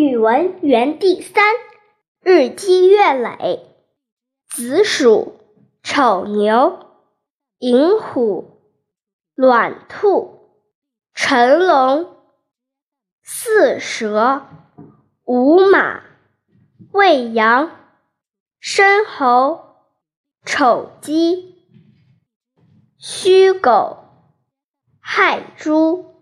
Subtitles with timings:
[0.00, 1.44] 语文园地三
[2.22, 3.66] 日积月累
[4.48, 5.38] 子鼠
[5.82, 6.86] 丑牛
[7.58, 8.62] 寅虎
[9.34, 10.40] 卯兔
[11.12, 12.16] 辰龙
[13.22, 14.46] 巳蛇
[15.24, 16.02] 午马
[16.92, 17.70] 未羊
[18.58, 19.76] 申猴
[20.46, 21.56] 丑鸡
[22.96, 23.98] 戌狗
[24.98, 26.19] 亥猪。